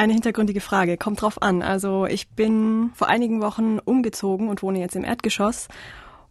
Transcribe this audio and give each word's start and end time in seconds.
Eine 0.00 0.14
hintergründige 0.14 0.62
Frage, 0.62 0.96
kommt 0.96 1.20
drauf 1.20 1.42
an. 1.42 1.60
Also 1.60 2.06
ich 2.06 2.26
bin 2.30 2.90
vor 2.94 3.08
einigen 3.08 3.42
Wochen 3.42 3.78
umgezogen 3.78 4.48
und 4.48 4.62
wohne 4.62 4.80
jetzt 4.80 4.96
im 4.96 5.04
Erdgeschoss 5.04 5.68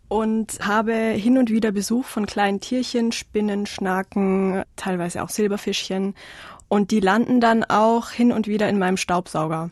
und 0.08 0.58
habe 0.66 0.92
hin 0.96 1.38
und 1.38 1.52
wieder 1.52 1.72
Besuch 1.72 2.06
von 2.06 2.26
kleinen 2.26 2.62
Tierchen, 2.62 3.12
Spinnen, 3.12 3.68
Schnaken, 3.68 4.64
teilweise 4.76 5.22
auch 5.22 5.30
Silberfischchen. 5.30 6.16
Und 6.68 6.90
die 6.90 7.00
landen 7.00 7.42
dann 7.42 7.64
auch 7.64 8.10
hin 8.10 8.32
und 8.32 8.48
wieder 8.48 8.68
in 8.70 8.80
meinem 8.80 8.98
Staubsauger. 8.98 9.70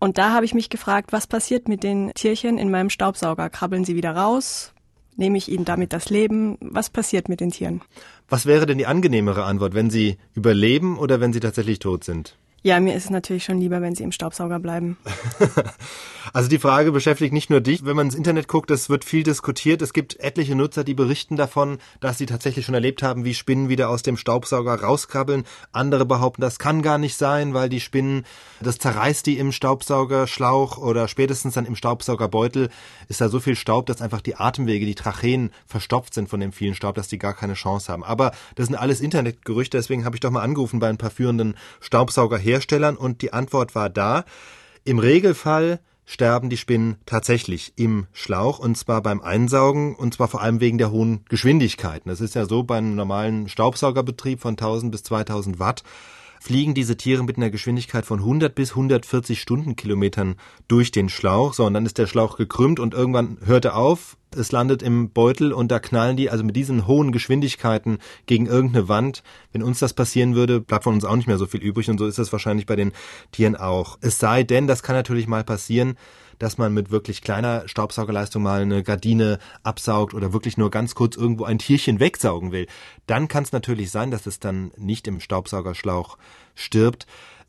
Und 0.00 0.18
da 0.18 0.32
habe 0.32 0.44
ich 0.44 0.52
mich 0.52 0.68
gefragt, 0.68 1.12
was 1.12 1.28
passiert 1.28 1.68
mit 1.68 1.84
den 1.84 2.10
Tierchen 2.14 2.58
in 2.58 2.72
meinem 2.72 2.90
Staubsauger? 2.90 3.48
Krabbeln 3.48 3.84
sie 3.84 3.94
wieder 3.94 4.16
raus? 4.16 4.74
Nehme 5.14 5.38
ich 5.38 5.48
ihnen 5.48 5.64
damit 5.64 5.92
das 5.92 6.10
Leben? 6.10 6.58
Was 6.60 6.90
passiert 6.90 7.28
mit 7.28 7.38
den 7.38 7.52
Tieren? 7.52 7.80
Was 8.28 8.46
wäre 8.46 8.66
denn 8.66 8.78
die 8.78 8.86
angenehmere 8.86 9.44
Antwort, 9.44 9.74
wenn 9.74 9.88
sie 9.88 10.16
überleben 10.34 10.98
oder 10.98 11.20
wenn 11.20 11.32
sie 11.32 11.38
tatsächlich 11.38 11.78
tot 11.78 12.02
sind? 12.02 12.36
Ja, 12.62 12.80
mir 12.80 12.96
ist 12.96 13.04
es 13.04 13.10
natürlich 13.10 13.44
schon 13.44 13.60
lieber, 13.60 13.80
wenn 13.80 13.94
sie 13.94 14.02
im 14.02 14.10
Staubsauger 14.10 14.58
bleiben. 14.58 14.96
also 16.32 16.48
die 16.48 16.58
Frage 16.58 16.90
beschäftigt 16.90 17.32
nicht 17.32 17.48
nur 17.48 17.60
dich. 17.60 17.84
Wenn 17.84 17.94
man 17.94 18.06
ins 18.06 18.16
Internet 18.16 18.48
guckt, 18.48 18.72
es 18.72 18.90
wird 18.90 19.04
viel 19.04 19.22
diskutiert. 19.22 19.82
Es 19.82 19.92
gibt 19.92 20.18
etliche 20.18 20.56
Nutzer, 20.56 20.82
die 20.82 20.94
berichten 20.94 21.36
davon, 21.36 21.78
dass 22.00 22.18
sie 22.18 22.26
tatsächlich 22.26 22.66
schon 22.66 22.74
erlebt 22.74 23.04
haben, 23.04 23.24
wie 23.24 23.34
Spinnen 23.34 23.68
wieder 23.68 23.88
aus 23.88 24.02
dem 24.02 24.16
Staubsauger 24.16 24.80
rauskrabbeln. 24.82 25.44
Andere 25.70 26.06
behaupten, 26.06 26.40
das 26.40 26.58
kann 26.58 26.82
gar 26.82 26.98
nicht 26.98 27.16
sein, 27.16 27.54
weil 27.54 27.68
die 27.68 27.78
Spinnen, 27.78 28.26
das 28.60 28.78
zerreißt 28.78 29.26
die 29.26 29.38
im 29.38 29.52
Staubsaugerschlauch 29.52 30.76
oder 30.78 31.06
spätestens 31.06 31.54
dann 31.54 31.66
im 31.66 31.76
Staubsaugerbeutel 31.76 32.70
ist 33.06 33.20
da 33.20 33.28
so 33.28 33.38
viel 33.38 33.54
Staub, 33.54 33.86
dass 33.86 34.02
einfach 34.02 34.22
die 34.22 34.34
Atemwege, 34.34 34.86
die 34.86 34.96
Tracheen 34.96 35.50
verstopft 35.66 36.14
sind 36.14 36.28
von 36.28 36.40
dem 36.40 36.50
vielen 36.50 36.74
Staub, 36.74 36.96
dass 36.96 37.06
die 37.06 37.18
gar 37.18 37.34
keine 37.34 37.54
Chance 37.54 37.92
haben. 37.92 38.02
Aber 38.02 38.32
das 38.56 38.66
sind 38.66 38.74
alles 38.74 39.00
Internetgerüchte, 39.00 39.76
deswegen 39.76 40.04
habe 40.04 40.16
ich 40.16 40.20
doch 40.20 40.32
mal 40.32 40.42
angerufen 40.42 40.80
bei 40.80 40.88
ein 40.88 40.98
paar 40.98 41.10
führenden 41.10 41.54
Staubsaugerherstellern 41.80 42.55
Herstellern 42.56 42.96
und 42.96 43.20
die 43.20 43.32
Antwort 43.32 43.74
war 43.74 43.90
da. 43.90 44.24
Im 44.84 44.98
Regelfall 44.98 45.80
sterben 46.06 46.48
die 46.48 46.56
Spinnen 46.56 46.96
tatsächlich 47.04 47.74
im 47.76 48.06
Schlauch 48.12 48.58
und 48.58 48.78
zwar 48.78 49.02
beim 49.02 49.20
Einsaugen 49.20 49.94
und 49.94 50.14
zwar 50.14 50.28
vor 50.28 50.40
allem 50.40 50.60
wegen 50.60 50.78
der 50.78 50.90
hohen 50.90 51.24
Geschwindigkeiten. 51.28 52.08
Das 52.08 52.20
ist 52.20 52.34
ja 52.34 52.46
so 52.46 52.62
beim 52.62 52.94
normalen 52.94 53.48
Staubsaugerbetrieb 53.48 54.40
von 54.40 54.52
1000 54.52 54.90
bis 54.90 55.02
2000 55.02 55.58
Watt 55.58 55.82
fliegen 56.38 56.74
diese 56.74 56.96
Tiere 56.96 57.24
mit 57.24 57.38
einer 57.38 57.50
Geschwindigkeit 57.50 58.06
von 58.06 58.20
100 58.20 58.54
bis 58.54 58.70
140 58.70 59.40
Stundenkilometern 59.40 60.36
durch 60.68 60.92
den 60.92 61.08
Schlauch. 61.08 61.54
So, 61.54 61.64
und 61.64 61.74
dann 61.74 61.86
ist 61.86 61.98
der 61.98 62.06
Schlauch 62.06 62.36
gekrümmt 62.36 62.78
und 62.78 62.94
irgendwann 62.94 63.38
hört 63.44 63.64
er 63.64 63.76
auf. 63.76 64.16
Es 64.36 64.52
landet 64.52 64.82
im 64.82 65.10
Beutel 65.10 65.52
und 65.52 65.70
da 65.70 65.78
knallen 65.78 66.16
die 66.16 66.30
also 66.30 66.44
mit 66.44 66.56
diesen 66.56 66.86
hohen 66.86 67.12
Geschwindigkeiten 67.12 67.98
gegen 68.26 68.46
irgendeine 68.46 68.88
Wand. 68.88 69.22
Wenn 69.52 69.62
uns 69.62 69.78
das 69.78 69.94
passieren 69.94 70.34
würde, 70.34 70.60
bleibt 70.60 70.84
von 70.84 70.94
uns 70.94 71.04
auch 71.04 71.16
nicht 71.16 71.26
mehr 71.26 71.38
so 71.38 71.46
viel 71.46 71.62
übrig 71.62 71.90
und 71.90 71.98
so 71.98 72.06
ist 72.06 72.18
das 72.18 72.32
wahrscheinlich 72.32 72.66
bei 72.66 72.76
den 72.76 72.92
Tieren 73.32 73.56
auch. 73.56 73.98
Es 74.00 74.18
sei 74.18 74.42
denn, 74.42 74.66
das 74.66 74.82
kann 74.82 74.96
natürlich 74.96 75.26
mal 75.26 75.44
passieren, 75.44 75.96
dass 76.38 76.58
man 76.58 76.72
mit 76.74 76.90
wirklich 76.90 77.22
kleiner 77.22 77.66
Staubsaugerleistung 77.66 78.42
mal 78.42 78.62
eine 78.62 78.82
Gardine 78.82 79.38
absaugt 79.62 80.14
oder 80.14 80.32
wirklich 80.32 80.56
nur 80.56 80.70
ganz 80.70 80.94
kurz 80.94 81.16
irgendwo 81.16 81.44
ein 81.44 81.58
Tierchen 81.58 82.00
wegsaugen 82.00 82.52
will, 82.52 82.66
dann 83.06 83.28
kann 83.28 83.44
es 83.44 83.52
natürlich 83.52 83.90
sein, 83.90 84.10
dass 84.10 84.26
es 84.26 84.38
dann 84.38 84.70
nicht 84.76 85.06
im 85.06 85.20
Staubsaugerschlauch 85.20 86.18
stirbt 86.54 87.06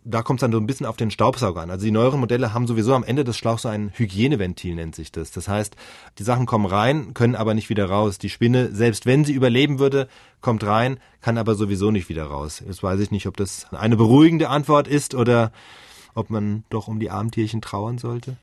da 0.10 0.22
kommt 0.22 0.40
es 0.40 0.42
dann 0.42 0.52
so 0.52 0.58
ein 0.58 0.68
bisschen 0.68 0.86
auf 0.86 0.98
den 0.98 1.12
Staubsauger 1.12 1.62
an. 1.62 1.70
Also 1.70 1.86
die 1.86 1.92
neueren 1.92 2.20
Modelle 2.20 2.54
haben 2.54 2.68
sowieso 2.68 2.94
am 2.94 3.04
Ende 3.04 3.24
des 3.24 3.38
Schlauchs 3.38 3.64
so 3.64 3.70
ein 3.70 3.92
Hygieneventil, 3.94 4.76
nennt 4.76 4.96
sich 4.96 5.12
das. 5.12 5.32
Das 5.32 5.48
heißt, 5.48 5.76
die 6.18 6.24
Sachen 6.24 6.46
kommen 6.46 6.66
rein, 6.66 7.14
können 7.14 7.36
aber 7.36 7.54
nicht 7.54 7.70
wieder 7.70 7.86
raus. 7.86 8.18
Die 8.18 8.30
Spinne, 8.30 8.74
selbst 8.74 9.06
wenn 9.06 9.26
sie 9.26 9.34
überleben 9.34 9.80
würde, 9.80 10.08
kommt 10.42 10.66
rein, 10.66 11.00
kann 11.22 11.38
aber 11.38 11.56
sowieso 11.56 11.92
nicht 11.92 12.10
wieder 12.10 12.26
raus. 12.26 12.64
Jetzt 12.66 12.84
weiß 12.84 13.00
ich 13.00 13.12
nicht, 13.12 13.28
ob 13.28 13.38
das 13.38 13.72
eine 13.74 13.96
beruhigende 13.98 14.50
Antwort 14.50 14.88
ist 14.88 15.16
oder 15.16 15.52
ob 16.16 16.30
man 16.30 16.64
doch 16.70 16.88
um 16.88 17.00
die 17.00 17.12
Armtierchen 17.12 17.62
trauern 17.62 17.98
sollte? 17.98 18.36